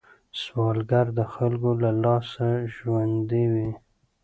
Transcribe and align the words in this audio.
سوالګر 0.41 1.07
د 1.17 1.19
خلکو 1.33 1.69
له 1.83 1.91
لاسه 2.03 2.47
ژوندی 2.75 3.43
وي 3.53 3.69